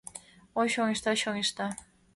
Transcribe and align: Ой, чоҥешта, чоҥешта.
Ой, 0.59 0.67
чоҥешта, 0.73 1.11
чоҥешта. 1.21 1.67